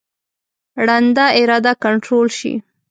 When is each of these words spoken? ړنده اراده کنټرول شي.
ړنده 0.85 1.25
اراده 1.39 1.71
کنټرول 1.83 2.27
شي. 2.37 2.53